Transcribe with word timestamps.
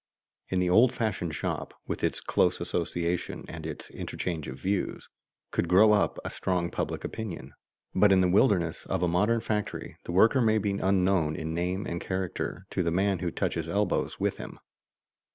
In 0.49 0.59
the 0.59 0.69
old 0.71 0.91
fashioned 0.91 1.35
shop, 1.35 1.75
with 1.85 2.03
its 2.03 2.21
close 2.21 2.59
association 2.59 3.45
and 3.47 3.67
its 3.67 3.91
interchange 3.91 4.47
of 4.47 4.59
views, 4.59 5.07
could 5.51 5.67
grow 5.67 5.91
up 5.93 6.17
a 6.25 6.31
strong 6.31 6.71
public 6.71 7.03
opinion; 7.03 7.53
but 7.93 8.11
in 8.11 8.19
the 8.21 8.27
wilderness 8.27 8.87
of 8.87 9.03
a 9.03 9.07
modern 9.07 9.41
factory 9.41 9.97
the 10.05 10.11
worker 10.11 10.41
may 10.41 10.57
be 10.57 10.71
unknown 10.79 11.35
in 11.35 11.53
name 11.53 11.85
and 11.85 12.01
character 12.01 12.65
to 12.71 12.81
the 12.81 12.89
man 12.89 13.19
who 13.19 13.29
touches 13.29 13.69
elbows 13.69 14.19
with 14.19 14.37
him. 14.37 14.57